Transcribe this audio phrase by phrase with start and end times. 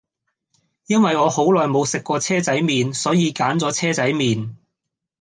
[0.87, 4.55] 因為我好耐無食過車仔麵,所以揀左車仔麵